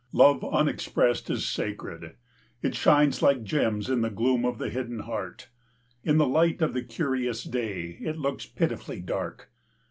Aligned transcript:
Love 0.13 0.43
unexpressed 0.43 1.29
in 1.29 1.37
sacred. 1.37 2.15
It 2.63 2.73
shines 2.73 3.21
like 3.21 3.43
gems 3.43 3.87
in 3.87 4.01
the 4.01 4.09
gloom 4.09 4.45
of 4.45 4.57
the 4.57 4.71
hidden 4.71 5.01
heart. 5.01 5.49
In 6.03 6.17
the 6.17 6.25
light 6.25 6.59
of 6.63 6.73
the 6.73 6.81
curious 6.81 7.43
day 7.43 7.99
it 8.01 8.17
looks 8.17 8.47
pitifully 8.47 8.99
dark. 8.99 9.51